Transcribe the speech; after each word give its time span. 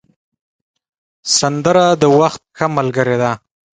سندره 1.37 1.85
د 2.01 2.03
وخت 2.19 2.41
ښه 2.57 2.65
ملګرې 2.77 3.17
ده 3.21 3.31